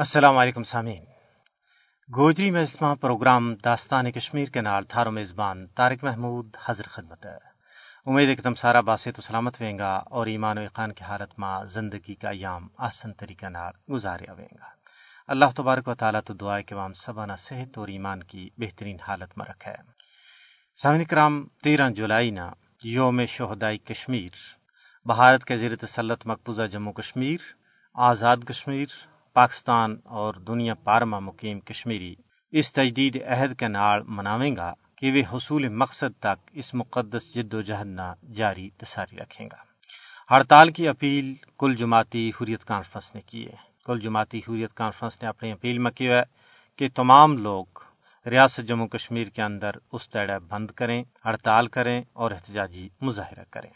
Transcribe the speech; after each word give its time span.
السلام 0.00 0.38
علیکم 0.38 0.62
سامعین۔ 0.62 1.04
گوجری 2.16 2.50
میں 2.50 2.62
اسما 2.62 2.94
پروگرام 2.94 3.54
داستان 3.54 4.12
کشمیر 4.12 4.48
کے 4.48 4.60
نال 4.60 4.84
تھارو 4.84 5.10
میزبان 5.10 5.66
طارق 5.66 6.04
محمود 6.04 6.56
حضر 6.64 6.82
خدمت 6.82 7.26
ہے۔ 7.26 7.36
امید 8.06 8.28
ہے 8.28 8.36
کہ 8.36 8.42
تم 8.42 8.54
سارا 8.54 8.80
باسے 8.80 9.12
تو 9.12 9.22
سلامت 9.22 9.60
ہوئیں 9.60 9.78
گا 9.78 9.96
اور 9.96 10.26
ایمان 10.26 10.58
و 10.58 10.60
اقان 10.60 10.92
کی 10.92 11.04
حالت 11.04 11.38
ماں 11.38 11.64
زندگی 11.64 12.14
کا 12.14 12.30
ایام 12.30 12.68
آسن 12.78 13.12
طریقہ 13.12 13.46
نال 13.46 13.72
گزارے 13.92 14.24
ہوئیں 14.30 14.58
گا۔ 14.58 14.64
اللہ 15.28 15.44
تبارک 15.56 15.88
و 15.88 15.94
تعالیٰ 15.94 16.20
تو 16.26 16.34
دعائے 16.34 16.62
کہ 16.62 16.74
وام 16.74 16.92
سبانہ 16.92 17.32
صحت 17.38 17.78
اور 17.78 17.88
ایمان 17.88 18.22
کی 18.22 18.48
بہترین 18.56 18.96
حالت 19.08 19.38
میں 19.38 19.46
رکھے۔ 19.46 19.72
سامن 20.82 21.04
کرام، 21.04 21.48
تیرہ 21.64 21.90
جولائی 21.90 22.30
نا 22.30 22.50
یوم 22.84 23.26
شہدائی 23.26 23.78
کشمیر، 23.78 24.30
بھارت 25.04 25.44
کے 25.44 25.58
زیر 25.58 25.76
تسلط 25.76 26.26
مقبوضہ 26.26 26.62
جموں 26.62 26.92
کشمیر، 26.92 27.38
آزاد 27.94 28.36
کشمیر 28.48 28.86
پاکستان 29.32 29.96
اور 30.04 30.34
دنیا 30.34 30.74
پارما 30.74 31.18
مقیم 31.18 31.60
کشمیری 31.60 32.14
اس 32.52 32.72
تجدید 32.72 33.22
عہد 33.26 33.58
کے 33.58 33.68
نال 33.68 34.02
مناویں 34.06 34.56
گا 34.56 34.74
کہ 34.96 35.12
وہ 35.12 35.36
حصول 35.36 35.68
مقصد 35.68 36.20
تک 36.20 36.50
اس 36.52 36.74
مقدس 36.74 37.34
جد 37.34 37.54
و 37.54 37.60
جہد 37.60 37.86
نہ 37.86 38.14
جاری 38.34 38.70
تساری 38.70 39.16
رکھیں 39.16 39.48
گا۔ 39.52 39.70
ہڑتال 40.34 40.70
کی 40.70 40.88
اپیل 40.88 41.34
کل 41.58 41.74
جماعتی 41.76 42.30
حریت 42.40 42.64
کانفرنس 42.64 43.14
نے 43.14 43.20
کی 43.20 43.46
ہے۔ 43.46 43.56
کل 43.84 44.00
جماعتی 44.00 44.38
حریت 44.38 44.74
کانفرنس 44.74 45.22
نے 45.22 45.28
اپنی 45.28 45.52
اپیل 45.52 45.78
میں 45.78 45.90
کیا 45.90 46.18
ہے 46.18 46.22
کہ 46.76 46.88
تمام 46.94 47.36
لوگ 47.36 47.66
ریاست 48.26 48.68
جموں 48.68 48.88
کشمیر 48.88 49.28
کے 49.28 49.42
اندر 49.42 49.70
اس 49.92 50.08
تیڑا 50.08 50.38
بند 50.38 50.70
کریں، 50.70 51.04
ہڑتال 51.24 51.66
کریں 51.66 52.02
اور 52.12 52.30
احتجاجی 52.30 52.88
مظاہرہ 53.00 53.44
کریں۔ 53.50 53.70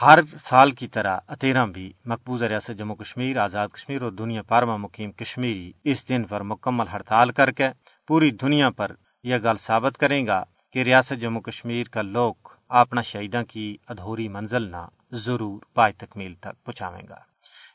ہر 0.00 0.18
سال 0.44 0.70
کی 0.70 0.86
طرح 0.88 1.18
اتیرہ 1.28 1.66
بھی 1.66 1.92
مقبوضہ 2.06 2.44
ریاست 2.44 2.78
جموں 2.78 2.96
کشمیر، 2.96 3.36
آزاد 3.36 3.68
کشمیر 3.68 4.02
اور 4.02 4.12
دنیا 4.12 4.42
پارما 4.42 4.76
مقیم 4.76 5.12
کشمیری 5.12 5.72
اس 5.84 6.08
دن 6.08 6.24
پر 6.24 6.42
مکمل 6.42 6.88
ہڑتال 6.92 7.32
کر 7.32 7.50
کے 7.50 7.68
پوری 8.06 8.30
دنیا 8.30 8.70
پر 8.70 8.92
یہ 9.24 9.36
گل 9.44 9.56
ثابت 9.56 9.98
کریں 9.98 10.26
گا 10.26 10.42
کہ 10.72 10.82
ریاست 10.82 11.20
جموں 11.20 11.40
کشمیر 11.40 11.86
کا 11.88 12.02
لوگ 12.02 12.34
اپنا 12.68 13.00
شہیداں 13.00 13.42
کی 13.42 13.76
ادھوری 13.88 14.28
منزل 14.28 14.70
نہ 14.70 14.84
ضرور 15.12 15.60
پائے 15.74 15.92
تکمیل 15.92 16.34
تک 16.34 16.64
پہنچاویں 16.64 17.02
گا۔ 17.08 17.18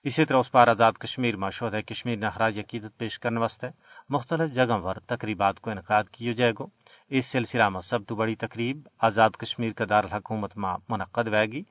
اسی 0.03 0.25
طرح 0.25 0.37
اس 0.37 0.51
پر 0.51 0.67
آزاد 0.67 0.93
کشمیر 0.93 1.35
میں 1.35 1.49
شہد 1.49 1.87
کشمیر 1.87 2.17
نے 2.17 2.27
خراج 2.33 2.59
عقیدت 2.59 2.97
پیش 2.97 3.19
کرنے 3.19 3.39
واسطے 3.39 3.67
مختلف 4.09 4.53
جگہ 4.53 4.77
پر 4.83 4.99
تقریبات 4.99 5.59
کو 5.59 5.69
انعقاد 5.69 6.03
کیے 6.11 6.33
جائے 6.33 6.51
گا۔ 6.51 6.63
اس 7.09 7.25
سلسلہ 7.25 7.69
میں 7.69 7.81
سب 7.81 7.99
تو 8.07 8.15
بڑی 8.15 8.35
تقریب 8.35 8.87
آزاد 9.01 9.29
کشمیر 9.29 9.71
کا 9.71 9.85
دارالحکومت 9.89 10.57
میں 10.57 10.75
منعقد 10.89 11.27
ہوئے 11.27 11.45
گی۔ 11.45 11.63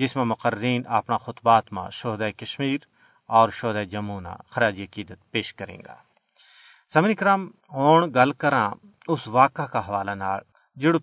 جس 0.00 0.16
میں 0.16 0.24
مقررین 0.24 0.82
اپنا 0.88 1.16
خطبات 1.18 1.72
میں 1.72 1.90
شہدۂ 1.92 2.30
کشمیر 2.36 2.78
اور 3.30 3.48
شہدۂ 3.50 3.84
جمونا 3.90 4.34
خراج 4.50 4.80
عقیدت 4.80 5.30
پیش 5.30 5.54
کریں 5.54 5.78
گا۔ 5.78 5.96
سمن 6.94 7.14
کرام 7.14 7.46
ہوں 7.72 8.06
گل 8.14 8.32
کرا 8.32 8.70
اس 9.08 9.28
واقعہ 9.28 9.64
کا 9.64 9.88
حوالہ 9.88 10.10
نال 10.10 10.40
جڑو 10.76 10.98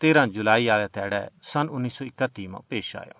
تیرہ 0.00 0.26
جولائی 0.26 0.68
والے 0.70 0.88
تیڑے 0.88 1.20
سن 1.52 1.66
انیس 1.70 1.94
سو 1.94 2.04
اکتی 2.04 2.46
میں 2.46 2.60
پیش 2.68 2.96
آیا 2.96 3.18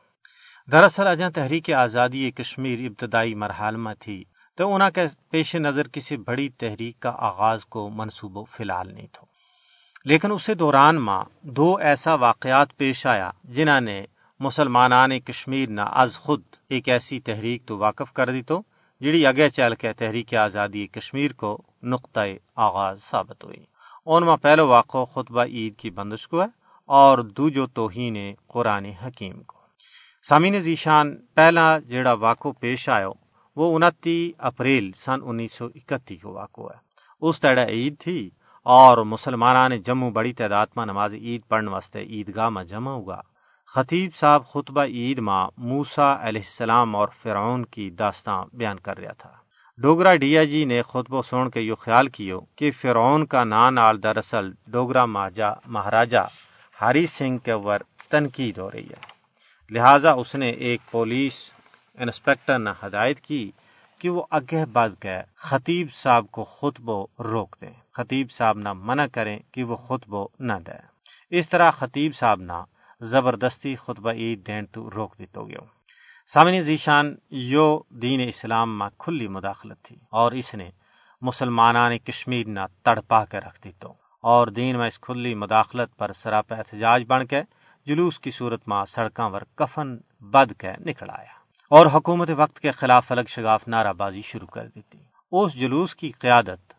دراصل 0.68 1.06
اجاں 1.06 1.30
تحریک 1.30 1.70
آزادی 1.72 2.30
کشمیر 2.30 2.78
ابتدائی 2.80 3.34
مرحل 3.34 3.76
میں 3.76 3.94
تھی 4.00 4.24
تو 4.58 4.74
انہوں 4.74 4.90
کے 4.90 5.06
پیش 5.30 5.54
نظر 5.56 5.88
کسی 5.88 6.16
بڑی 6.16 6.48
تحریک 6.48 7.00
کا 7.00 7.12
آغاز 7.18 7.64
کو 7.64 7.90
منصوبہ 7.90 8.44
فی 8.56 8.62
الحال 8.62 8.94
نہیں 8.94 9.06
تھو۔ 9.12 9.26
لیکن 10.04 10.32
اسے 10.32 10.54
دوران 10.54 10.96
ماں 10.96 11.24
دو 11.42 11.76
ایسا 11.76 12.14
واقعات 12.14 12.76
پیش 12.76 13.06
آیا 13.06 13.30
جنہوں 13.44 13.80
نے 13.80 14.04
مسلمانان 14.42 15.20
کشمیر 15.20 15.68
نہ 15.68 15.80
از 15.80 16.16
خود 16.16 16.42
ایک 16.68 16.88
ایسی 16.88 17.20
تحریک 17.20 17.66
تو 17.66 17.78
واقف 17.78 18.12
کر 18.12 18.30
دی 18.30 18.42
تو 18.42 18.62
جڑی 19.00 19.26
اگے 19.26 19.50
چل 19.50 19.74
کے 19.74 19.92
تحریک 19.92 20.34
آزادی 20.34 20.86
کشمیر 20.86 21.32
کو 21.32 21.62
نقطۂ 21.82 22.36
آغاز 22.56 22.98
ثابت 23.10 23.44
ہوئی۔ 23.44 23.64
ان 24.06 24.26
میں 24.26 24.36
پہلو 24.36 24.66
واقع 24.68 25.04
خطبہ 25.04 25.44
عید 25.44 25.76
کی 25.76 25.90
بندش 25.90 26.28
کو 26.28 26.42
ہے 26.42 26.46
اور 26.86 27.18
دو 27.18 27.48
جو 27.48 27.66
توہین 27.66 28.16
قرآن 28.48 28.84
حکیم 28.84 29.42
کو۔ 29.42 29.58
سامین 30.28 30.60
ذیشان 30.60 31.16
پہلا 31.34 31.78
جڑا 31.78 32.12
واقع 32.12 32.48
پیش 32.60 32.88
آیا 32.88 33.08
وہ 33.56 33.74
انتی 33.74 34.32
اپریل 34.38 34.92
سن 34.92 35.20
انیس 35.24 35.52
سو 35.52 35.66
اکتی 35.74 36.16
کو 36.16 36.32
واقع 36.32 36.60
ہے۔ 36.60 36.78
اس 37.20 37.40
تیڑا 37.40 37.66
عید 37.66 37.94
تھی 37.98 38.30
اور 38.62 38.98
مسلمانان 38.98 39.82
جموں 39.82 40.10
بڑی 40.10 40.32
تعداد 40.32 40.66
میں 40.76 40.86
نماز 40.86 41.14
عید 41.14 41.42
پڑھنے 41.48 41.70
واسطے 41.70 42.02
عیدگاہ 42.02 42.48
میں 42.48 42.64
جمع 42.64 42.90
ہوا۔ 42.90 43.20
خطیب 43.74 44.16
صاحب 44.16 44.46
خطبہ 44.46 44.84
عید 44.84 45.18
ماں 45.18 45.48
موسا 45.56 46.28
علیہ 46.28 46.40
السلام 46.44 46.96
اور 46.96 47.08
فرعون 47.22 47.64
کی 47.64 47.90
داستان 47.90 48.48
بیان 48.52 48.78
کر 48.78 48.98
رہا 48.98 49.12
تھا۔ 49.12 49.30
ڈوگرا 49.78 50.14
ڈیا 50.14 50.44
جی 50.44 50.64
نے 50.64 50.82
خطبہ 50.82 51.22
سن 51.22 51.50
کے 51.50 51.60
یہ 51.60 51.74
خیال 51.74 52.08
کیو 52.08 52.40
کہ 52.40 52.70
فرعون 52.70 53.26
کا 53.26 53.44
نان 53.44 53.78
آل 53.78 54.02
دراصل 54.02 54.50
ڈوگرا 54.66 55.04
ماجا 55.04 55.50
مہاراجا 55.66 56.22
ہری 56.80 57.06
سنگھ 57.06 57.38
کے 57.44 57.52
ور 57.52 57.80
تنقید 58.08 58.58
ہو 58.58 58.70
رہی 58.70 58.86
ہے۔ 58.86 59.00
لہذا 59.70 60.12
اس 60.12 60.34
نے 60.34 60.50
ایک 60.50 60.80
پولیس 60.90 61.52
انسپیکٹر 61.94 62.58
نے 62.58 62.70
ہدایت 62.86 63.20
کی 63.20 63.50
کہ 63.98 64.10
وہ 64.10 64.22
اگے 64.30 64.66
بد 64.66 65.02
کے 65.02 65.18
خطیب 65.36 65.92
صاحب 65.92 66.26
کو 66.30 66.44
خطبہ 66.44 67.06
روک 67.22 67.56
دیں۔ 67.60 67.74
خطیب 67.92 68.30
صاحب 68.30 68.58
نہ 68.58 68.72
منع 68.72 69.06
کریں 69.12 69.38
کہ 69.52 69.64
وہ 69.64 69.76
خطبہ 69.76 70.26
نہ 70.38 70.52
دیں۔ 70.66 70.82
اس 71.30 71.48
طرح 71.48 71.70
خطیب 71.70 72.14
صاحب 72.14 72.40
نہ 72.40 72.58
زبردستی 73.02 73.76
خطبہ 73.76 74.12
عید 74.12 74.46
دین 74.46 74.66
تو 74.66 74.90
روک 74.90 75.18
دیتو 75.18 75.48
گیا۔ 75.48 75.64
سامنی 76.34 76.62
ذیشان 76.62 77.14
یو 77.30 77.78
دین 77.90 78.28
اسلام 78.28 78.78
میں 78.78 78.88
کھلی 78.98 79.28
مداخلت 79.28 79.82
تھی 79.82 79.96
اور 80.10 80.32
اس 80.32 80.54
نے 80.54 80.70
مسلمانان 81.20 81.98
کشمیر 81.98 82.46
نہ 82.46 82.60
تڑپا 82.82 83.24
کے 83.24 83.38
رکھ 83.38 83.60
دیتو 83.64 83.88
اور 84.22 84.46
دین 84.46 84.78
میں 84.78 84.86
اس 84.86 85.00
کھلی 85.00 85.34
مداخلت 85.34 85.96
پر 85.96 86.12
سراپ 86.12 86.52
احتجاج 86.52 87.04
بن 87.08 87.26
کے 87.26 87.42
جلوس 87.86 88.18
کی 88.18 88.30
صورت 88.30 88.68
میں 88.68 88.84
سڑکاں 88.84 89.30
پر 89.30 89.44
کفن 89.54 89.96
بد 90.20 90.52
کے 90.58 90.72
نکل 90.80 91.10
آیا۔ 91.10 91.42
اور 91.70 91.86
حکومت 91.86 92.30
وقت 92.36 92.60
کے 92.60 92.70
خلاف 92.70 93.12
الگ 93.12 93.20
شگاف 93.28 93.68
نعرہ 93.68 93.92
بازی 93.92 94.22
شروع 94.22 94.46
کر 94.46 94.66
دیتی۔ 94.66 94.98
اس 95.32 95.52
جلوس 95.52 95.94
کی 95.94 96.10
قیادت 96.10 96.72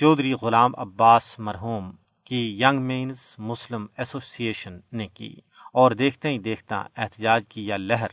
چودھری 0.00 0.32
غلام 0.32 0.72
عباس 0.76 1.38
مرحوم 1.38 1.92
کی 2.24 2.58
ینگ 2.60 2.82
مینز 2.82 3.34
مسلم 3.38 3.86
ایسوسی 3.96 4.44
ایشن 4.44 4.78
نے 4.92 5.06
کی۔ 5.06 5.36
اور 5.74 5.90
دیکھتے 5.90 6.28
ہی 6.28 6.38
دیکھتا 6.38 6.82
احتجاج 6.96 7.48
کی 7.48 7.68
یہ 7.68 7.74
لہر 7.74 8.06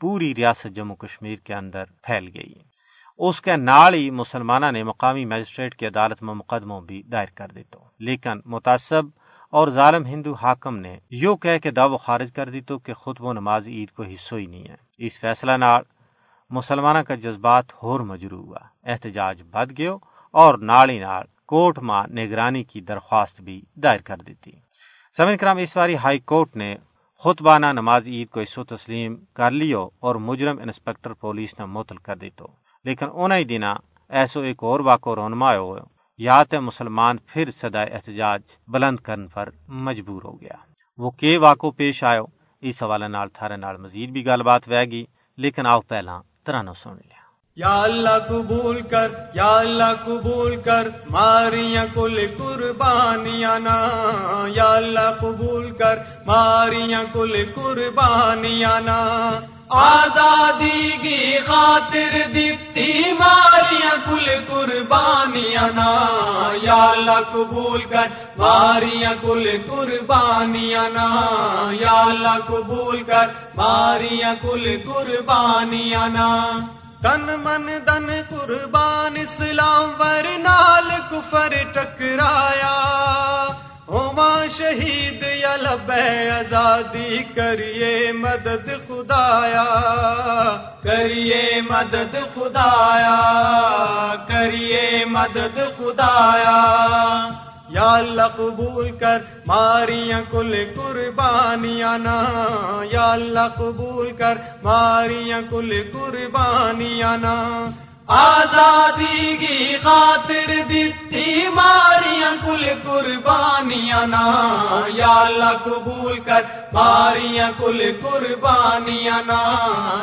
پوری 0.00 0.34
ریاست 0.34 0.66
جموں 0.74 0.96
کشمیر 0.96 1.36
کے 1.36 1.54
اندر 1.54 1.84
پھیل 2.02 2.30
گئی۔ 2.34 2.54
اس 3.18 3.40
کے 3.40 3.56
نال 3.56 3.94
ہی 3.94 4.10
مسلمانہ 4.10 4.66
نے 4.70 4.82
مقامی 4.82 5.24
میجسٹریٹ 5.24 5.74
کی 5.74 5.86
عدالت 5.86 6.22
میں 6.22 6.34
مقدموں 6.34 6.80
بھی 6.80 7.02
دائر 7.02 7.26
کر 7.34 7.48
دیتو۔ 7.54 7.78
لیکن 7.98 8.30
متعصب 8.46 9.02
اور 9.50 9.68
ظالم 9.68 10.06
ہندو 10.06 10.32
حاکم 10.32 10.76
نے 10.76 10.98
یوں 11.10 11.36
کہہ 11.36 11.58
کے 11.62 11.70
دعو 11.70 11.96
خارج 11.96 12.32
کر 12.32 12.48
دیتو 12.48 12.78
کہ 12.78 12.94
خود 12.94 13.16
وہ 13.20 13.32
نماز 13.32 13.66
عید 13.66 13.90
کو 13.90 14.02
حصہ 14.02 14.34
ہی 14.34 14.46
نہیں 14.46 14.68
ہے۔ 14.68 14.76
اس 14.98 15.20
فیصلہ 15.20 15.52
نال 15.52 15.82
مسلمانہ 16.50 16.98
کا 16.98 17.14
جذبات 17.14 17.64
ہور 17.82 18.00
مجرو 18.00 18.36
ہوا۔ 18.36 18.58
احتجاج 18.84 19.42
بد 19.42 19.78
گیو 19.78 19.98
اور 20.30 20.58
نالی 20.58 20.98
نال 20.98 21.24
کوٹ 21.46 21.78
ماں 21.78 22.06
نگرانی 22.06 22.64
کی 22.64 22.80
درخواست 22.80 23.40
بھی 23.40 23.62
دائر 23.74 24.00
کر 24.00 24.16
دیتی۔ 24.16 24.52
سمن 25.16 25.36
کرام، 25.36 25.56
اس 25.56 25.76
باری 25.76 25.96
ہائی 25.96 26.18
کورٹ 26.18 26.56
نے 26.56 26.76
خطبانہ 27.24 27.66
نماز 27.66 28.06
عید 28.06 28.28
کو 28.28 28.40
اسو 28.40 28.64
تسلیم 28.64 29.16
کر 29.34 29.50
لیو 29.50 29.88
اور 30.00 30.14
مجرم 30.14 30.58
انسپیکٹر 30.58 31.12
پولیس 31.12 31.58
نے 31.58 31.64
معطل 31.64 31.96
کر 31.96 32.16
دیتو۔ 32.16 32.46
لیکن 32.84 33.06
انہیں 33.12 33.44
دن 33.44 33.62
ایسو 34.08 34.40
ایک 34.40 34.56
اور 34.60 34.80
واقع 34.80 35.10
رونما 35.16 35.56
ہو 35.56 35.76
یا 36.18 36.42
تے 36.42 36.58
مسلمان 36.58 37.16
پھر 37.26 37.50
صدا 37.50 37.82
احتجاج 37.82 38.42
بلند 38.68 38.96
کرن 38.96 39.28
پر 39.28 39.48
مجبور 39.68 40.22
ہو 40.24 40.40
گیا۔ 40.40 40.56
وہ 40.98 41.10
کے 41.10 41.38
واقع 41.38 41.66
پیش 41.76 42.04
آئے 42.04 42.20
اس 42.60 42.82
حوالے 42.82 43.08
نال 43.08 43.28
تھارے 43.28 43.56
نال 43.56 43.76
مزید 43.76 44.10
بھی 44.10 44.26
گل 44.26 44.42
بات 44.42 44.68
وے 44.68 44.84
گی، 44.84 45.04
لیکن 45.36 45.66
آؤ 45.66 45.80
پہلا 45.80 46.20
ترانو 46.44 46.74
سن 46.74 46.94
لیا۔ 46.94 47.23
یا 47.56 47.82
اللہ 47.82 48.18
قبول 48.28 48.82
کر، 48.82 49.08
یا 49.34 49.56
اللہ 49.56 49.92
قبول 50.04 50.56
کر، 50.56 50.88
ماریاں 51.10 51.84
کل 51.94 52.26
قربانیاں 52.38 53.58
نا۔ 53.58 53.88
یا 54.46 54.74
اللہ 54.74 55.14
قبول 55.20 55.70
کر، 55.70 55.98
ماریاں 56.26 57.04
کل 57.12 57.36
قربانیاں 57.54 58.80
نا۔ 58.80 59.30
آزادی 59.68 60.90
کی 61.02 61.38
خاطر 61.46 62.18
دیتی 62.34 63.12
ماریاں 63.18 63.96
کل 64.10 64.30
قربانیاں 64.48 65.68
نا۔ 65.74 66.06
یا 66.62 66.84
اللہ 66.84 67.20
قبول 67.32 67.82
کر، 67.82 68.06
ماریاں 68.36 69.12
کل 69.22 69.50
قربانیاں 69.66 70.90
نا۔ 70.90 71.20
یا 71.80 72.02
اللہ 72.02 72.38
قبول 72.46 73.02
کر، 73.02 73.26
ماریاں 73.56 74.34
کل 74.42 74.76
قربانیاں 74.86 76.08
نا۔ 76.08 76.60
تن 77.04 77.24
من 77.36 77.66
دن 77.86 78.06
قربان 78.28 79.16
اسلام 79.16 79.90
ور 79.98 80.28
نال 80.38 80.88
کفر 81.10 81.54
ٹکرایا 81.74 82.76
ہوا 83.88 84.28
شہید 84.50 85.24
یا 85.34 85.54
لبے 85.56 86.30
آزادی 86.30 87.22
کریے 87.34 88.12
مدد 88.14 88.70
خدایا 88.88 89.66
کریے 90.82 91.60
مدد 91.68 92.16
خدایا 92.34 93.14
مدد 95.08 95.58
خدایا 95.78 96.58
یا 97.74 97.92
اللہ 97.92 98.22
قبول 98.36 98.90
کر، 98.90 99.18
ماریاں 99.46 100.22
کل 100.30 100.54
قربانیاں 100.76 101.98
نا۔ 101.98 102.24
یا 102.90 103.12
اللہ 103.12 103.48
قبول 103.56 104.12
کر، 104.12 104.38
ماریاں 104.62 105.42
کل 105.50 105.82
قربانیاں 105.92 107.16
نا۔ 107.16 107.66
آزادی 108.06 109.36
کی 109.36 109.76
خاطر 109.82 110.50
دیتی 110.68 111.48
ماریاں 111.48 112.46
کل 112.46 112.66
قربانیاں 112.84 114.06
نا۔ 114.06 114.50
یا 114.94 115.14
اللہ 115.14 115.56
قبول 115.64 116.18
کر 116.18 116.42
ماریاں 116.72 117.50
کل 117.58 117.92
قربانیاں 118.02 119.22
نا۔ 119.26 119.42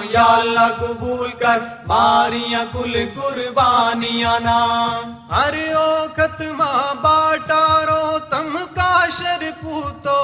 یا 0.10 0.24
اللہ 0.24 0.68
قبول 0.80 1.32
کر 1.32 1.60
ماریاں 1.88 2.66
کل 2.74 3.06
قربانیاں 3.16 4.40
نا۔ 4.40 5.02
ہر 5.32 5.54
او 5.76 6.06
ختمہ 6.16 6.94
باٹارو 7.02 8.20
تم 8.30 8.58
کا 8.76 9.06
شر 9.18 9.50
پوتو 9.62 10.21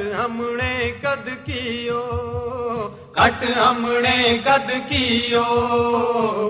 کٹ 0.00 0.14
ہم 0.18 0.56
نے 0.56 0.92
کد 1.02 1.28
کیو 1.44 2.08
کٹ 3.12 3.44
ہم 3.56 3.92
نے 4.00 4.38
کد 4.44 4.70
کیو 4.88 5.44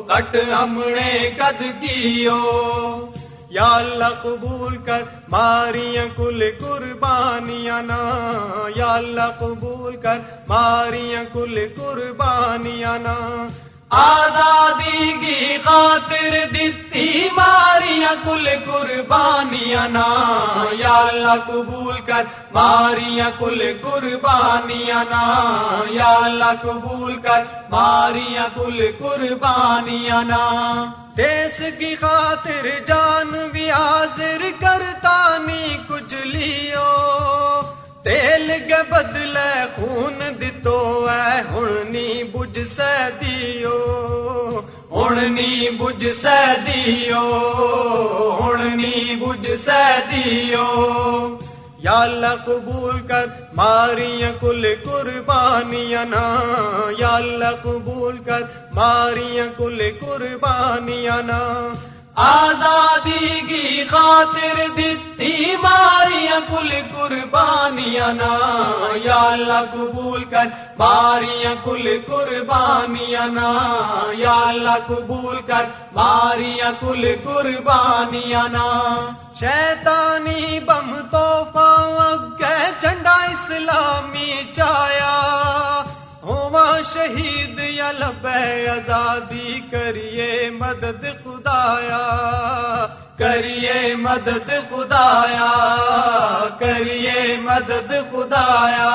کٹ 0.09 0.37
ہم 0.63 0.83
نے 0.87 1.31
کد 1.37 1.63
کیو۔ 1.81 2.43
یا 3.51 3.77
اللہ 3.77 4.23
قبول 4.23 4.77
کر 4.77 5.03
ماریاں 5.29 6.07
کل 6.17 6.43
قربانیاں 6.61 7.83
نا۔ 7.83 8.01
یا 8.77 8.93
اللہ 8.93 9.31
قبول 9.39 9.97
کر 9.97 10.19
ماریاں 10.49 11.25
کل 11.33 11.59
قربانیاں 11.77 12.99
نا۔ 12.99 13.49
آزادی 13.89 15.13
کی 15.21 15.57
خاطر 15.65 16.35
ماریاں 16.53 17.10
کل 18.25 18.49
قربانیاں 18.67 19.89
نا، 19.89 20.25
یا 20.73 20.95
اللہ 20.95 21.35
قبول 21.47 22.01
کر۔ 22.07 22.23
ماریاں 22.53 23.31
کل 23.39 23.73
قربانیاں 23.83 25.05
نا، 25.11 25.55
یا 25.91 26.19
اللہ 26.23 26.53
قبول 26.63 27.17
کر۔ 27.17 27.45
ماریاں 27.71 28.49
کل 28.55 28.91
قربانیاں 28.99 30.23
نا۔ 30.23 30.85
دیس 31.17 31.63
کی 31.79 31.97
خاطر 31.97 32.67
جان 32.87 33.49
بھی 33.53 33.71
حاضر 33.71 34.43
کرتا 34.61 35.37
نی 35.47 35.77
کچھ 35.89 36.15
لیو۔ 36.15 37.61
تیل 38.03 38.53
کے 38.69 38.91
بدلے 38.91 39.65
خون 39.77 40.21
دتو 40.41 41.09
ہے 41.11 41.43
ہننی 41.53 42.25
بجھ 42.25 42.59
سے 42.77 43.09
دیو۔ 43.21 43.60
ہننی 45.21 45.71
بجھ 45.71 46.23
سے 46.23 46.55
دیو 46.67 47.41
ہننی 48.41 49.17
بجھ 49.17 49.47
سے 49.65 49.99
دیو 50.11 51.39
یا 51.79 52.01
اللہ 52.01 52.35
قبول 52.45 53.01
کر، 53.01 53.27
ماریاں 53.55 54.33
کل 54.41 54.67
قربانیاں 54.85 56.05
نا۔ 56.05 56.41
یا 56.99 57.09
اللہ 57.09 57.51
قبول 57.63 58.19
کر، 58.19 58.41
ماریاں 58.73 59.47
کل 59.57 59.83
قربانیاں 60.01 61.23
نا۔ 61.23 61.69
آزادی 62.15 63.41
کی 63.49 63.85
خاطر 63.85 64.61
دیتی 64.77 65.57
ماریاں 65.63 66.41
کل 66.49 66.71
قربانیاں 66.95 68.13
نا۔ 68.13 68.59
یا 69.05 69.23
اللہ 69.23 69.63
قبول 69.73 70.25
کر 70.25 70.45
ماریاں 70.81 71.55
کل 71.65 72.01
قربانیاں 72.07 73.27
نا، 73.27 73.49
یا 74.13 74.43
اللہ 74.47 74.77
قبول 74.87 75.41
کر 75.47 75.65
ماریاں 75.95 76.73
کل 76.81 77.15
قربانیاں 77.25 78.49
نا۔ 78.49 79.09
شیطانی 79.41 80.61
بم 80.61 81.01
تو 81.11 81.45
اگے 81.59 82.71
چنڈا 82.81 83.15
اسلامی 83.15 84.43
چایا۔ 84.57 85.17
ہوا 86.23 86.79
شہید 86.95 87.61
یا 87.61 87.93
لبے 87.93 88.69
آزادی 88.69 89.61
کریے 89.71 90.51
مدد 90.51 91.05
خدایا۔ 91.25 92.07
کریے 93.19 93.95
مدد 93.95 94.51
خدایا، 94.71 95.53
کریے 96.59 97.37
مدد 97.41 97.93
خدایا۔ 98.13 98.91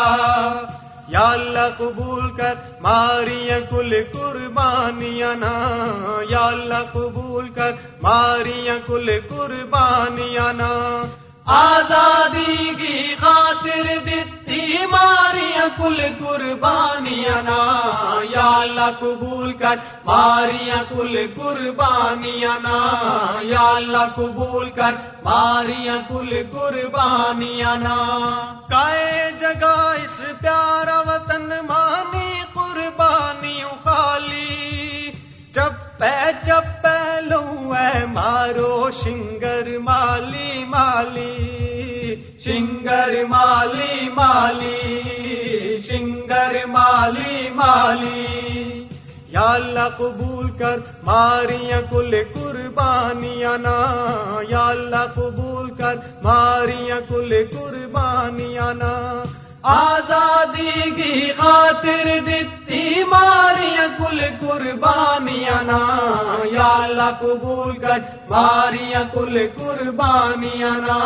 یا 1.15 1.29
اللہ 1.29 1.67
قبول 1.77 2.35
کر، 2.35 2.53
ماریاں 2.81 3.59
کل 3.69 3.93
قربانیاں 4.13 5.35
نا۔ 5.35 5.53
یا 6.29 6.45
اللہ 6.45 6.83
قبول 6.91 7.49
کر، 7.49 7.71
ماریاں 8.01 8.79
کل 8.87 9.09
قربانیاں 9.29 10.53
نا۔ 10.53 11.01
آزادی 11.45 12.73
کی 12.77 13.15
خاطر 13.19 13.83
دیتی 14.05 14.85
ماریاں 14.91 15.67
کل 15.77 16.01
قربانیاں 16.19 17.43
نا۔ 17.43 17.79
یا 18.29 18.57
اللہ 18.57 18.91
قبول 18.99 19.53
کر، 19.53 19.75
ماریاں 20.05 20.83
کل 20.89 21.25
قربانیاں 21.35 22.59
نا۔ 22.63 22.77
یا 23.41 23.71
اللہ 23.75 24.05
قبول 24.15 24.69
کر، 24.69 24.91
ماریاں 25.23 25.97
کل 26.07 26.43
قربانیاں 26.51 27.75
نا۔ 27.75 27.97
مالی 47.75 48.27
مالی 48.27 48.87
یا 49.27 49.53
اللہ 49.53 49.89
قبول 49.97 50.49
کر، 50.49 50.79
ماریاں 51.03 51.81
کل 51.89 52.15
قربانیاں 52.33 53.57
نا۔ 53.57 53.95
یا 54.49 54.67
اللہ 54.67 55.05
قبول 55.15 55.69
کر، 55.69 55.95
ماریاں 56.23 56.99
کل 57.09 57.33
قربانیاں 57.51 58.73
نا۔ 58.73 59.23
آزادی 59.63 60.91
کی 60.91 61.31
خاطر 61.37 62.19
دیتی 62.25 63.03
ماریاں 63.03 63.87
کل 63.97 64.21
قربانیاں 64.39 65.63
نا۔ 65.63 65.97
یا 66.51 66.83
اللہ 66.83 67.09
قبول 67.19 67.77
کر، 67.77 67.99
ماریاں 68.29 69.03
کل 69.13 69.47
قربانیاں 69.55 70.77
نا۔ 70.77 70.99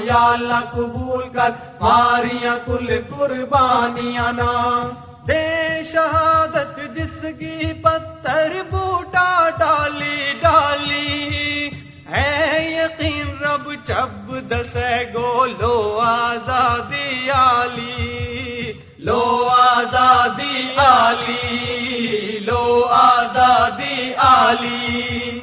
یا 0.00 0.28
اللہ 0.30 0.60
قبول 0.70 1.28
کر، 1.28 1.50
ماریاں 1.80 2.56
کل 2.66 3.00
قربانیاں 3.18 4.32
نا۔ 4.32 4.88
دے 5.30 5.82
شہادت 5.92 6.94
جس 6.94 7.24
کی 7.38 7.72
پتھر 7.82 8.62
بوٹا 8.70 9.50
ڈالی 9.58 10.32
ڈالی۔ 10.40 11.70
ہے 12.10 12.58
یقین 12.70 13.44
رب 13.44 13.72
چب 13.84 14.50
دسے 14.50 15.04
گو، 15.14 15.46
لو 15.60 15.98
آزادی 16.02 17.30
آلی 17.30 18.72
لو 18.98 19.48
آزادی 19.58 20.68
آلی 20.76 22.38
لو 22.38 22.86
آزادی 22.90 24.12
آلی 24.16 25.40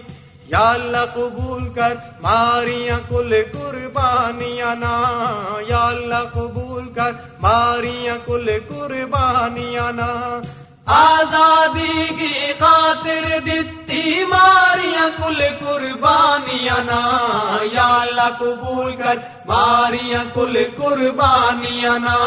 یا 0.48 0.70
اللہ 0.70 1.06
قبول 1.13 1.74
کر، 1.74 1.94
ماریاں 2.22 3.00
کل 3.10 3.34
قربانیاں 3.51 4.75
نا۔ 4.75 4.96
یا 5.67 5.88
اللہ 5.88 6.24
قبول 6.34 6.94
کر، 6.94 7.12
ماریاں 7.39 8.17
کل 8.25 8.50
قربانیاں 8.67 9.07
نا 9.82 10.42
آزادی 10.86 12.08
کی 12.20 12.54
خاطر 12.60 13.40
دیتی 13.46 14.24
ماریاں 14.24 15.10
کل 15.18 15.44
قربانیاں 15.60 16.84
نا۔ 16.84 17.18
یا 17.72 17.98
اللہ 18.02 18.30
قبول 18.40 18.96
کر 18.96 19.16
ماریاں 19.46 20.24
کل 20.34 20.64
قربانیاں 20.78 22.00
نا۔ 22.00 22.18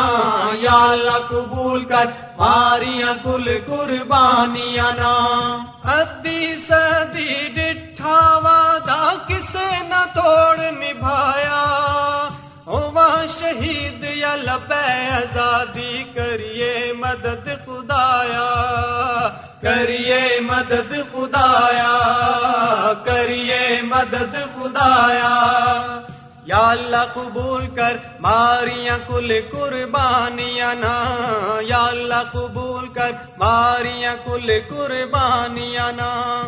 یا 0.53 0.85
اللہ 0.91 1.19
قبول 1.29 1.85
کر 1.85 2.05
ماریاں 2.39 3.15
کل 3.23 3.59
قربانیاں 3.67 4.93
نا۔ 4.97 5.57
ادی 5.85 6.55
سدی 6.69 7.49
ڈٹھا 7.49 8.41
وعدہ 8.45 9.15
کسے 9.29 9.89
نہ 9.89 10.05
توڑ 10.15 10.59
نبھایا۔ 10.59 11.80
شہید 13.51 14.05
یا 14.05 14.37
لبے 14.37 15.09
آزادی 15.09 16.05
کریے 16.15 16.93
مدد 16.99 17.49
خدایا، 17.67 18.51
کریے 19.63 20.41
مدد 20.41 20.93
خدایا، 21.13 21.97
کریے 23.05 23.81
مدد 23.83 24.37
خدایا۔ 24.55 25.35
یا 26.45 26.71
اللہ 26.71 27.05
قبول 27.15 27.67
کر، 27.67 27.97
ماریاں 28.21 28.99
کل 29.07 29.33
قربانیاں 29.53 30.75
نا۔ 30.75 31.05
یا 31.61 31.87
اللہ 31.87 32.23
قبول 32.33 32.89
کر، 32.89 33.11
ماریاں 33.39 34.17
کل 34.25 34.51
قربانیاں 34.69 35.93
نا۔ 35.93 36.43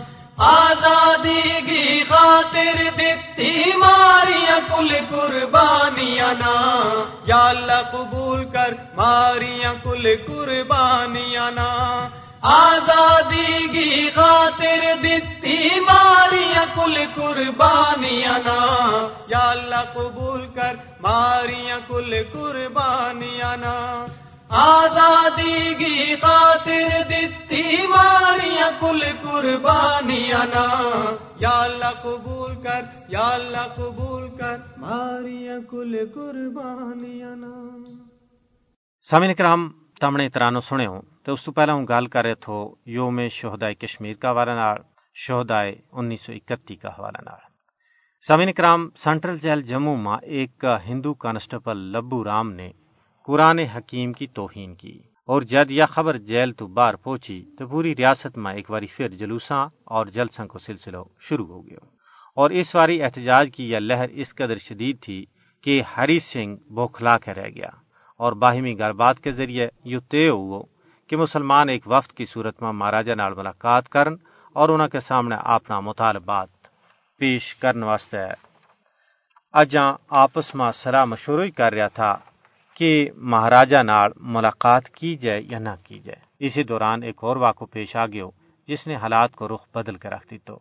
آزادی 0.45 1.61
کی 1.67 2.05
خاطر 2.09 2.91
دیتی 2.99 3.73
ماریاں 3.77 4.61
کل 4.69 4.95
قربانیاں 5.11 6.35
نا۔ 6.35 6.93
یا 7.27 7.49
اللہ 7.49 7.83
قبول 7.93 8.45
کر 8.45 8.75
ماریاں 8.95 9.75
کل 9.83 10.15
قربانیاں 10.27 11.51
نا۔ 11.51 12.09
آزادی 12.43 13.69
کی 13.73 14.11
خاطر 14.15 14.95
دیتی 15.03 15.81
ماریاں 15.81 16.67
کل 16.75 17.05
قربانیاں 17.15 18.39
نا۔ 18.39 18.61
یا 19.27 19.51
اللہ 19.51 19.83
قبول 19.95 20.47
کر 20.55 20.77
ماریاں 21.01 21.79
کل 21.89 22.15
قربانیاں 22.33 23.57
نا۔ 23.57 24.07
آزادی 24.55 25.75
کی 25.75 26.17
خاطر 26.17 26.89
دیتی 27.09 27.87
ماریاں 27.87 28.71
کل 28.81 29.03
قربانیاں 29.23 30.47
نا۔ 30.47 30.67
یا 31.41 31.63
اللہ 31.63 32.03
قبول 32.03 32.63
کر، 32.63 32.81
یا 33.09 33.29
اللہ 33.29 33.75
قبول 33.77 34.37
کر 34.37 34.57
ماریاں 34.77 35.59
کل 35.71 35.97
قربانیاں 36.15 37.37
نا۔ 37.37 37.71
سامعین 39.11 39.35
کرام 39.35 39.73
تمنے 40.01 40.29
ترانو 40.29 40.61
سنو 40.61 41.01
تو 41.25 41.33
اس 41.33 41.45
تو 41.45 41.53
پہلا 41.53 41.73
ہوں 41.73 41.87
گل 41.89 42.07
کر 42.07 42.25
رہے 42.25 42.35
تھو 42.35 42.75
یوم 42.87 43.21
شہدائے 43.29 43.75
کشمیر 43.75 44.15
کا 44.15 44.31
حوالہ 44.31 44.51
نال 44.51 44.77
شہدائے 45.15 45.77
انیس 45.93 46.21
سو 46.21 46.33
اکتی 46.33 46.75
کا 46.75 46.89
حوالہ 46.89 47.19
نال۔ 47.25 47.41
سامعین 48.29 48.53
کرام 48.53 48.89
سینٹرل 49.05 49.39
جیل 49.39 49.63
جموں 49.63 49.97
میں 49.97 50.19
ایک 50.23 50.65
ہندو 50.89 51.15
کانسٹیبل 51.15 51.77
لبو 51.77 52.25
رام 52.25 52.53
نے 52.53 52.71
قرآن 53.25 53.59
حکیم 53.59 54.12
کی 54.12 54.26
توہین 54.26 54.75
کی۔ 54.75 55.00
اور 55.26 55.43
جد 55.43 55.71
یہ 55.71 55.85
خبر 55.85 56.19
جیل 56.19 56.52
تو 56.52 56.67
باہر 56.67 56.97
پہنچی 56.97 57.45
تو 57.59 57.67
پوری 57.67 57.97
ریاست 57.97 58.38
میں 58.38 58.55
ایک 58.55 58.71
باری 58.71 58.87
پھر 58.87 59.09
جلوساں 59.09 59.69
اور 59.85 60.07
جلسوں 60.07 60.47
کو 60.47 60.59
سلسلہ 60.59 60.97
شروع 61.21 61.47
ہو 61.47 61.67
گیا۔ 61.67 61.79
اور 62.37 62.50
اس 62.50 62.75
واری 62.75 63.02
احتجاج 63.02 63.50
کی 63.55 63.71
یہ 63.71 63.79
لہر 63.79 64.09
اس 64.09 64.35
قدر 64.35 64.59
شدید 64.59 65.00
تھی 65.00 65.26
کہ 65.62 65.83
ہری 65.97 66.21
سنگھ 66.21 66.73
بوکھلا 66.73 67.19
کے 67.19 67.35
رہ 67.35 67.49
گیا۔ 67.49 67.69
اور 68.19 68.33
باہمی 68.33 68.79
گل 68.79 68.93
بات 68.93 69.21
کے 69.21 69.33
ذریعے 69.33 69.69
یوں 69.85 70.00
طے 70.11 70.29
ہو 70.29 70.62
کہ 71.07 71.17
مسلمان 71.17 71.69
ایک 71.69 71.88
وفد 71.88 72.12
کی 72.12 72.26
صورت 72.26 72.62
میں 72.62 72.73
مہاراجا 72.73 73.14
نال 73.14 73.35
ملاقات 73.35 73.88
کرن 73.88 74.14
اور 74.52 74.69
انہوں 74.69 74.88
کے 74.88 75.00
سامنے 75.00 75.37
اپنا 75.38 75.81
مطالبات 75.81 76.49
پیش 77.19 77.55
کرنے 77.55 77.87
واسطے 77.87 78.17
اجاں 79.52 79.95
آپس 80.09 80.55
میں 80.55 80.73
سلاح 80.73 81.05
مشورہ 81.05 81.49
کر 81.57 81.73
رہا 81.73 81.88
تھا۔ 81.88 82.19
کہ 82.83 83.11
مہاراجا 83.17 83.83
نال 83.83 84.11
ملاقات 84.17 84.89
کی 84.89 85.17
جائے 85.17 85.43
یا 85.51 85.59
نہ 85.59 85.69
کی 85.85 85.99
جائے۔ 85.99 86.47
اسی 86.47 86.62
دوران 86.62 87.03
ایک 87.03 87.25
اور 87.25 87.37
واقع 87.37 87.65
پیش 87.65 87.97
آ 87.97 88.07
گیا، 88.07 88.25
جس 88.69 88.87
نے 88.87 88.97
حالات 88.97 89.33
کو 89.33 89.49
رخ 89.49 89.67
بدل 89.75 89.97
کر 89.97 90.12
رکھ 90.12 90.29
دی 90.31 90.39
تو 90.39 90.59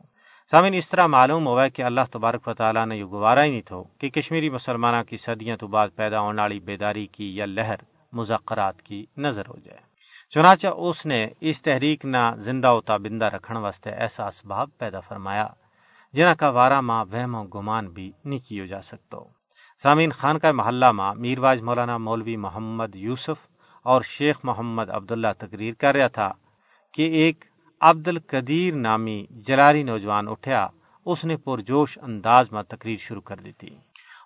اس 0.53 0.89
طرح 0.89 1.07
معلوم 1.07 1.47
ہوا 1.47 1.67
کہ 1.67 1.81
اللہ 1.81 2.01
تبارک 2.11 2.47
و 2.47 2.53
تعالیٰ 2.53 2.85
نے 2.85 2.97
یہ 2.97 3.03
گوارا 3.03 3.43
ہی 3.43 3.49
نہیں 3.49 3.61
تھو 3.61 3.83
کہ 3.83 4.09
کشمیری 4.09 4.49
مسلمانوں 4.49 5.03
کی 5.03 5.17
صدیاں 5.17 5.57
تو 5.57 5.67
بعد 5.67 5.87
پیدا 5.95 6.19
ہونے 6.19 6.41
والی 6.41 6.59
بیداری 6.59 7.07
کی 7.07 7.35
یا 7.35 7.45
لہر 7.45 7.75
مذاکرات 8.13 8.81
کی 8.81 9.05
نظر 9.17 9.41
ہو 9.41 9.59
جائے۔ 9.63 9.79
چنانچہ 10.29 10.67
اس 10.67 11.05
نے 11.05 11.27
اس 11.41 11.61
تحریک 11.61 12.05
نہ 12.05 12.35
زندہ 12.37 12.71
و 12.71 12.81
تابندہ 12.81 13.25
رکھنے 13.25 13.59
واسطے 13.59 13.89
ایسا 13.89 14.27
اسباب 14.27 14.69
پیدا 14.77 14.99
فرمایا، 14.99 15.47
جنہ 16.13 16.33
کا 16.33 16.49
وارا 16.49 16.81
ماں 16.81 17.05
وہم 17.05 17.35
و 17.35 17.43
گمان 17.43 17.89
بھی 17.89 18.11
نہیں 18.25 18.39
کیو 18.39 18.65
جا 18.65 18.81
سکتا۔ 18.81 19.40
سامعین 19.83 20.11
خان 20.11 20.39
کا 20.39 20.51
محلہ 20.51 20.91
ماں 20.91 21.15
میرواج 21.15 21.61
مولانا 21.61 21.97
مولوی 21.97 22.35
محمد 22.35 22.95
یوسف 22.95 23.47
اور 23.83 24.01
شیخ 24.01 24.39
محمد 24.43 24.89
عبداللہ 24.89 25.27
تقریر 25.37 25.73
کر 25.73 25.95
رہا 25.95 26.07
تھا 26.07 26.31
کہ 26.93 27.01
ایک 27.01 27.45
عبد 27.81 28.07
القدیر 28.07 28.73
نامی 28.73 29.25
جلاری 29.29 29.83
نوجوان 29.83 30.27
اٹھیا، 30.27 30.67
اس 31.05 31.25
نے 31.25 31.37
پرجوش 31.37 31.99
انداز 32.01 32.51
میں 32.51 32.63
تقریر 32.63 32.97
شروع 32.99 33.21
کر 33.21 33.35
دی 33.35 33.51
تھی۔ 33.51 33.69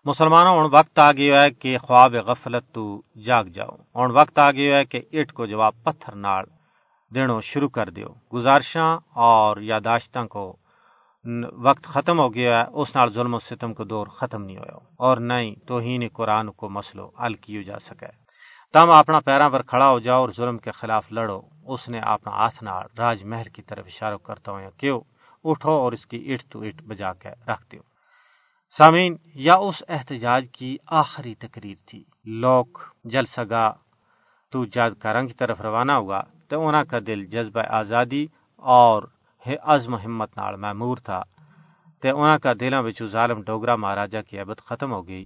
مسلمانوں 0.05 0.55
ہوں 0.55 0.69
وقت 0.71 0.99
آ 0.99 1.11
گیا 1.11 1.43
ہے 1.43 1.51
کہ 1.51 1.77
خواب 1.77 2.13
غفلت 2.13 2.73
تو 2.73 3.01
جاگ 3.25 3.45
جاؤ۔ 3.45 3.75
ہوں 3.95 4.09
وقت 4.13 4.39
آ 4.39 4.51
گیا 4.51 4.77
ہے 4.77 4.85
کہ 4.85 5.01
اٹ 5.13 5.33
کو 5.33 5.45
جواب 5.45 5.73
پتھر 5.83 6.15
نال 6.15 6.45
دینو 7.13 7.41
شروع 7.41 7.69
کر 7.69 7.89
دیو۔ 7.89 8.09
گزارشاں 8.33 8.99
اور 9.13 9.57
یاداشتاں 9.57 10.25
کو 10.25 10.55
وقت 11.53 11.83
ختم 11.83 12.19
ہو 12.19 12.33
گیا 12.33 12.59
ہے 12.59 12.65
اس 12.71 12.95
نال 12.95 13.13
ظلم 13.13 13.33
و 13.33 13.39
ستم 13.39 13.73
کو 13.73 13.83
دور 13.83 14.07
ختم 14.07 14.43
نہیں 14.43 14.57
ہوا 14.57 14.79
اور 14.97 15.17
نہ 15.17 15.33
ہی 15.33 15.55
توہین 15.55 16.07
قرآن 16.13 16.51
کو 16.51 16.69
مسلو، 16.69 17.11
حل 17.25 17.33
کیو 17.33 17.61
جا 17.61 17.79
سکے۔ 17.79 18.25
تم 18.73 18.91
اپنا 18.91 19.19
پیراں 19.19 19.49
پر 19.49 19.61
کھڑا 19.61 19.89
ہو 19.89 19.99
جاؤ 19.99 20.21
اور 20.21 20.29
ظلم 20.37 20.57
کے 20.57 20.71
خلاف 20.71 21.11
لڑو۔ 21.11 21.41
اس 21.65 21.89
نے 21.89 21.99
اپنا 21.99 22.33
ہاتھ 22.33 22.63
نال 22.63 22.83
راج 22.97 23.23
محل 23.23 23.49
کی 23.49 23.61
طرف 23.61 23.85
اشارہ 23.85 24.17
کرتا 24.17 24.51
ہوں 24.51 24.69
کیوں؟ 24.77 25.01
اٹھو 25.43 25.71
اور 25.71 25.91
اس 25.91 26.07
کی 26.07 26.33
اٹ 26.33 26.51
تو 26.51 26.61
اٹ 26.61 26.81
بجا 26.81 27.13
کے 27.13 27.29
رکھ 27.29 27.71
دیو۔ 27.71 27.81
سامعین، 28.77 29.15
یا 29.35 29.55
اس 29.55 29.83
احتجاج 29.89 30.45
کی 30.51 30.77
آخری 30.85 31.35
تقریر 31.35 31.75
تھی۔ 31.85 32.03
لوگ 32.25 32.65
جل 33.03 33.25
سگا 33.25 33.73
تو 34.51 34.65
جد 34.65 35.01
کارنگ 35.01 35.27
کی 35.27 35.33
طرف 35.33 35.61
روانہ 35.61 35.91
ہوا 35.91 36.21
تو 36.47 36.67
انہوں 36.67 36.83
کا 36.89 36.99
دل 37.07 37.25
جذبہ 37.25 37.61
آزادی 37.69 38.27
اور 38.55 39.03
عزم 39.63 39.95
ہمت 39.95 40.37
نال 40.37 40.55
معمور 40.55 40.97
تھا 40.97 41.21
تے 42.01 42.09
انہوں 42.09 42.37
کا 42.37 42.53
دلوں 42.59 42.83
بچو 42.83 43.07
ظالم 43.07 43.41
ڈوگرا 43.41 43.75
مہاراجا 43.75 44.21
کی 44.21 44.39
عبت 44.39 44.61
ختم 44.65 44.91
ہو 44.91 45.07
گئی 45.07 45.25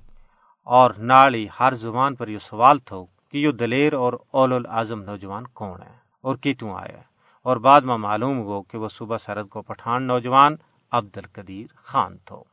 اور 0.63 0.91
نال 0.91 1.33
ہی 1.33 1.47
ہر 1.59 1.73
زبان 1.73 2.15
پر 2.15 2.27
یہ 2.27 2.38
سوال 2.38 2.79
تھو 2.79 3.05
کہ 3.05 3.38
یہ 3.38 3.51
دلیر 3.51 3.93
اور 3.93 4.13
اول 4.31 4.53
العظم 4.53 5.01
نوجوان 5.01 5.43
کون 5.47 5.81
ہے 5.81 5.97
اور 6.21 6.35
کیتوں 6.35 6.75
آیا 6.75 7.01
اور 7.43 7.57
بعد 7.57 7.81
میں 7.81 7.97
معلوم 7.97 8.38
ہو 8.39 8.61
کہ 8.61 8.77
وہ 8.77 8.88
صبح 8.88 9.17
سرد 9.17 9.49
کو 9.49 9.61
پٹھان 9.61 10.03
نوجوان 10.03 10.55
عبد 10.91 11.17
القدیر 11.17 11.65
خان 11.75 12.17
تھو۔ 12.17 12.43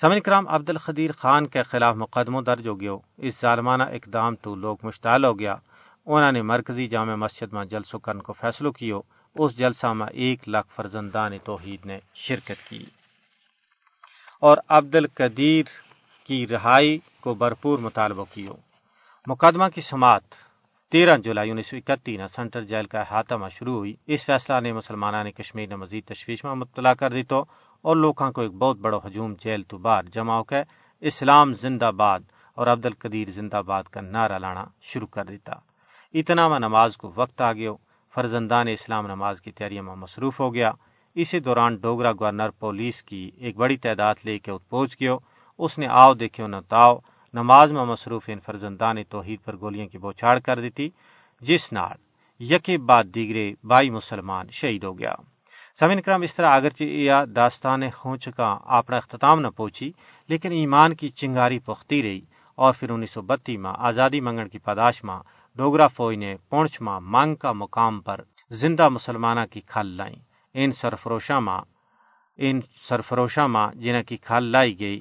سمن 0.00 0.20
کرام 0.20 0.48
عبد 0.48 0.70
القدیر 0.70 1.10
خان 1.12 1.46
کے 1.46 1.62
خلاف 1.62 1.96
مقدموں 1.96 2.42
درج 2.42 2.68
ہو 2.68 2.80
گیا 2.80 2.92
اس 3.16 3.40
ظالمانہ 3.40 3.82
اقدام 3.82 4.36
تو 4.36 4.54
لوگ 4.54 4.76
مشتعل 4.82 5.24
ہو 5.24 5.38
گیا۔ 5.38 5.54
انہوں 6.06 6.32
نے 6.32 6.42
مرکزی 6.42 6.88
جامع 6.88 7.14
مسجد 7.14 7.52
میں 7.52 7.64
جلسوں 7.64 8.00
کرنے 8.00 8.20
کو 8.20 8.32
فیصلو 8.32 8.72
کیو 8.72 9.00
اس 9.34 9.58
جلسہ 9.58 9.86
میں 9.86 10.06
ایک 10.06 10.48
لاکھ 10.48 10.68
فرزندان 10.76 11.32
توحید 11.44 11.86
نے 11.86 11.98
شرکت 12.14 12.68
کی۔ 12.68 12.84
اور 14.40 14.56
عبد 14.68 14.94
القدیر 14.94 15.64
کی 16.26 16.46
رہائی 16.48 16.98
کو 17.20 17.34
بھرپور 17.34 17.78
مطالبہ 17.78 18.24
کیو۔ 18.34 18.54
مقدمہ 19.26 19.64
کی 19.74 19.80
سماعت 19.80 20.22
تیرہ 20.90 21.16
جولائی 21.16 21.50
انیس 21.50 21.66
سو 21.66 21.76
اکتی 21.76 22.16
نا 22.16 22.28
سینٹرل 22.28 22.66
جیل 22.66 22.86
کا 22.86 23.00
احاطہ 23.00 23.34
میں 23.34 23.48
شروع 23.48 23.76
ہوئی۔ 23.76 23.94
اس 24.06 24.26
فیصلہ 24.26 24.60
نے 24.60 24.72
مسلمانوں 24.72 25.24
نے 25.24 25.32
کشمیر 25.32 25.66
نے 25.66 25.76
مزید 25.76 26.04
تشویش 26.04 26.44
میں 26.44 26.54
مبتلا 26.54 26.94
کر 26.94 27.10
دی 27.10 27.22
تو، 27.22 27.44
اور 27.82 27.96
لوگوں 27.96 28.32
کو 28.32 28.40
ایک 28.40 28.52
بہت 28.52 28.76
بڑا 28.76 28.98
ہجوم 29.06 29.34
جیل 29.38 29.62
تو 29.62 29.78
باہر 29.78 30.02
جمع 30.02 30.34
ہو 30.34 30.44
کے 30.44 30.62
اسلام 31.00 31.52
زندہ 31.52 31.90
باد 31.96 32.20
اور 32.54 32.66
عبد 32.66 32.86
القدیر 32.86 33.30
زندہ 33.30 33.62
باد 33.66 33.84
کا 33.84 34.00
نعرہ 34.00 34.38
لانا 34.38 34.64
شروع 34.82 35.06
کر 35.06 35.24
دیتا۔ 35.24 35.52
اتنا 36.14 36.48
میں 36.48 36.58
نماز 36.58 36.96
کو 36.96 37.12
وقت 37.14 37.40
آ 37.40 37.52
گیا۔ 37.52 37.70
فرزندان 38.14 38.68
اسلام 38.68 39.06
نماز 39.06 39.40
کی 39.40 39.52
تیاریوں 39.52 39.84
میں 39.84 39.94
مصروف 39.94 40.40
ہو 40.40 40.54
گیا۔ 40.54 40.70
اسی 41.14 41.40
دوران 41.40 41.76
ڈوگرا 41.76 42.12
گورنر 42.12 42.50
پولیس 42.50 43.02
کی 43.02 43.30
ایک 43.36 43.56
بڑی 43.56 43.76
تعداد 43.76 44.14
لے 44.24 44.38
کے 44.38 44.52
پہنچ 44.68 45.00
گیا 45.00 45.14
اس 45.58 45.78
نے 45.78 45.86
آؤ 45.90 46.14
دیکھو 46.14 46.46
نہ 46.46 46.60
تاؤ۔ 46.68 46.96
نماز 47.34 47.72
میں 47.72 47.84
مصروف 47.84 48.28
ان 48.28 48.40
فرزندان 48.40 49.02
توحید 49.08 49.40
پر 49.44 49.56
گولیاں 49.56 49.86
کی 49.86 49.98
بوچھاڑ 49.98 50.38
کر 50.38 50.60
دیتی، 50.60 50.88
جس 51.42 51.72
نال 51.72 51.96
یکے 52.40 52.78
بعد 52.78 53.04
دیگرے 53.14 53.54
بائی 53.64 53.90
مسلمان 53.90 54.46
شہید 54.50 54.84
ہو 54.84 54.98
گیا۔ 54.98 55.14
سمین 55.80 56.00
کرام، 56.00 56.22
اس 56.22 56.34
طرح 56.34 56.50
اگرچہ 56.56 56.84
یہ 56.84 57.24
داستان 57.36 57.90
خونچ 57.90 58.28
کا 58.36 58.58
اپنا 58.78 58.96
اختتام 58.96 59.40
نہ 59.40 59.48
پہنچی، 59.48 59.90
لیکن 60.28 60.52
ایمان 60.52 60.94
کی 60.94 61.08
چنگاری 61.08 61.58
پختی 61.58 62.02
رہی 62.02 62.20
اور 62.58 62.74
پھر 62.78 62.90
انیس 62.90 63.10
سو 63.10 63.20
بتی 63.22 63.56
میں 63.56 63.72
آزادی 63.78 64.20
منگن 64.20 64.48
کی 64.48 64.58
پاداش 64.58 65.04
ماں 65.04 65.22
ڈوگرا 65.56 65.86
فوج 65.86 66.16
نے 66.16 66.36
پونچھ 66.48 66.82
ماں 66.82 67.00
مانگ 67.00 67.34
کا 67.34 67.52
مقام 67.52 68.00
پر 68.00 68.20
زندہ 68.50 68.88
مسلمانہ 68.88 69.40
کی 69.50 69.60
کھل 69.60 69.86
لائیں 69.86 70.16
ان 70.54 70.72
سرفروشاں 70.72 71.40
ماں 71.40 71.60
ان 72.38 72.60
سرفروشاں 72.88 73.48
ماں 73.48 73.68
جنہ 73.74 74.02
کی 74.08 74.16
کھل 74.16 74.44
لائی 74.44 74.80
گئی، 74.80 75.00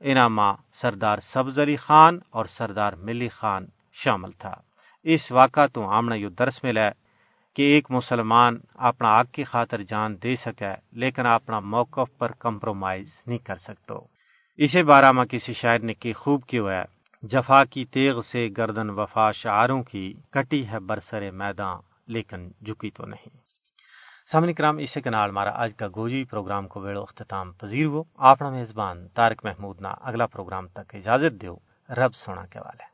انہاں 0.00 0.28
ماں 0.28 0.52
سردار 0.80 1.18
سبز 1.22 1.58
علی 1.58 1.76
خان 1.76 2.18
اور 2.30 2.44
سردار 2.44 2.92
ملی 2.92 3.28
خان 3.28 3.66
شامل 3.92 4.32
تھا۔ 4.32 4.54
اس 5.04 5.32
واقعہ 5.32 5.66
تو 5.66 5.88
آمنا 5.88 6.14
یو 6.14 6.28
درس 6.28 6.64
ملا 6.64 6.88
کہ 7.56 7.62
ایک 7.62 7.90
مسلمان 7.90 8.58
اپنا 8.88 9.08
آگ 9.08 9.24
کی 9.32 9.44
خاطر 9.44 9.82
جان 9.82 10.16
دے 10.22 10.36
سکے، 10.36 10.74
لیکن 10.92 11.26
اپنا 11.26 11.60
موقف 11.60 12.18
پر 12.18 12.32
کمپرومائز 12.32 13.08
نہیں 13.26 13.38
کر 13.38 13.56
سکتا 13.56 13.94
اسے 14.58 14.82
بارہ 14.82 15.12
میں 15.12 15.24
کسی 15.24 15.52
شاعر 15.52 15.78
نے 15.78 15.94
کی 15.94 16.12
خوب 16.12 16.46
کیوں 16.46 16.68
ہے؟ 16.68 16.82
جفا 17.22 17.64
کی 17.64 17.84
تیغ 17.84 18.20
سے 18.20 18.48
گردن 18.56 18.90
وفا 18.90 19.32
شعاروں 19.32 19.82
کی 19.82 20.14
کٹی 20.30 20.68
ہے 20.68 20.78
برسر 20.78 21.30
میدان، 21.30 21.78
لیکن 22.06 22.50
جھکی 22.66 22.90
تو 22.90 23.06
نہیں۔ 23.06 23.36
سامنے 24.32 24.52
کرام 24.52 24.78
اسے 24.78 25.00
کنال 25.00 25.30
مارا 25.30 25.50
آج 25.54 25.74
کا 25.74 25.88
گوجی 25.96 26.24
پروگرام 26.24 26.68
کو 26.68 26.80
ویڑو 26.80 27.02
اختتام 27.02 27.52
پذیر 27.52 27.86
ہو۔ 27.86 28.02
آپ 28.16 28.42
میزبان 28.42 29.08
تارک 29.08 29.44
محمود 29.44 29.80
نا 29.80 29.94
اگلا 30.00 30.26
پروگرام 30.26 30.68
تک 30.68 30.94
اجازت 30.94 31.42
دیو۔ 31.42 31.56
رب 31.88 32.14
سونا 32.14 32.46
کے 32.46 32.58
والے 32.58 32.92